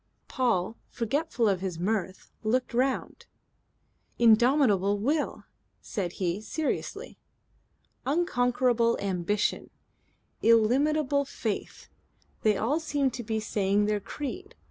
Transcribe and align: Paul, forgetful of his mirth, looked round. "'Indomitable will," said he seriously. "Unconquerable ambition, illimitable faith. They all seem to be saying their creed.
Paul, 0.27 0.77
forgetful 0.89 1.47
of 1.47 1.61
his 1.61 1.77
mirth, 1.77 2.31
looked 2.41 2.73
round. 2.73 3.27
"'Indomitable 4.17 4.97
will," 4.97 5.43
said 5.79 6.13
he 6.13 6.41
seriously. 6.41 7.19
"Unconquerable 8.03 8.97
ambition, 8.99 9.69
illimitable 10.41 11.23
faith. 11.23 11.87
They 12.41 12.57
all 12.57 12.79
seem 12.79 13.11
to 13.11 13.23
be 13.23 13.39
saying 13.39 13.85
their 13.85 13.99
creed. 13.99 14.55